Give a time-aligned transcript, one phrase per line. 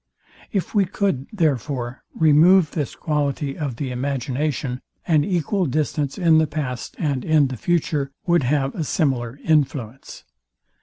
[0.51, 6.47] If we could, therefore, remove this quality of the imagination, an equal distance in the
[6.47, 10.23] past and in the future, would have a similar influence.